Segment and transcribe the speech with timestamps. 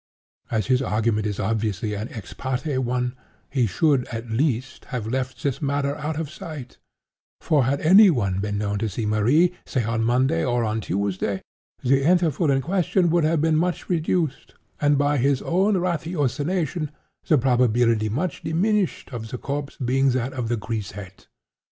[0.49, 3.15] As his argument is obviously an ex parte one,
[3.51, 6.79] he should, at least, have left this matter out of sight;
[7.39, 11.43] for had any one been known to see Marie, say on Monday, or on Tuesday,
[11.83, 16.89] the interval in question would have been much reduced, and, by his own ratiocination,
[17.27, 21.27] the probability much diminished of the corpse being that of the grisette.